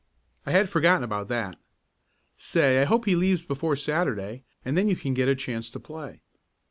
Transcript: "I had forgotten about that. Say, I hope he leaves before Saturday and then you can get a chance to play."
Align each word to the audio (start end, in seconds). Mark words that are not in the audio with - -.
"I 0.47 0.51
had 0.51 0.67
forgotten 0.67 1.03
about 1.03 1.27
that. 1.27 1.57
Say, 2.35 2.81
I 2.81 2.85
hope 2.85 3.05
he 3.05 3.15
leaves 3.15 3.45
before 3.45 3.75
Saturday 3.75 4.45
and 4.65 4.75
then 4.75 4.87
you 4.87 4.95
can 4.95 5.13
get 5.13 5.29
a 5.29 5.35
chance 5.35 5.69
to 5.69 5.79
play." 5.79 6.23